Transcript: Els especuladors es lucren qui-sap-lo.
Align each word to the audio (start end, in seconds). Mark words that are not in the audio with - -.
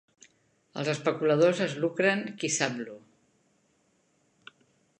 Els 0.83 0.87
especuladors 0.93 1.61
es 1.67 1.75
lucren 1.83 2.23
qui-sap-lo. 2.43 2.97